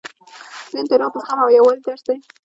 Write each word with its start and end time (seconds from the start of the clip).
د 0.71 0.73
هند 0.79 0.87
تاریخ 0.91 1.09
د 1.13 1.17
زغم 1.25 1.39
او 1.43 1.53
یووالي 1.57 1.81
درس 1.85 2.01
دی. 2.07 2.17